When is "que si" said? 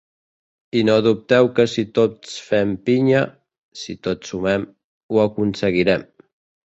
1.59-1.83